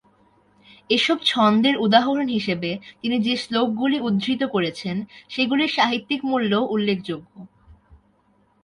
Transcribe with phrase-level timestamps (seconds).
[0.89, 4.95] এসব ছন্দের উদাহরণ হিসেবে তিনি যে শ্লোকগুলি উদ্ধৃত করেছেন,
[5.29, 7.33] সেগুলির সাহিত্যিক মূল্যও উল্লেখযোগ্য।